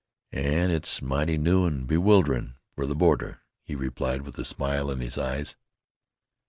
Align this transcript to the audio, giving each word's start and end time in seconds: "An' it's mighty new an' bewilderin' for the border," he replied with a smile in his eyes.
"An' 0.31 0.71
it's 0.71 0.99
mighty 0.99 1.37
new 1.37 1.67
an' 1.67 1.85
bewilderin' 1.85 2.55
for 2.73 2.87
the 2.87 2.95
border," 2.95 3.41
he 3.61 3.75
replied 3.75 4.23
with 4.23 4.35
a 4.39 4.43
smile 4.45 4.89
in 4.89 4.99
his 4.99 5.15
eyes. 5.19 5.55